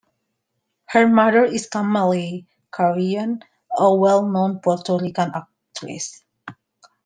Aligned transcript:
Her 0.87 1.07
mother 1.07 1.45
is 1.45 1.67
Camille 1.69 2.41
Carrion, 2.73 3.43
a 3.77 3.93
well 3.93 4.27
known 4.27 4.59
Puerto 4.59 4.97
Rican 4.97 5.31
actress. 5.35 6.23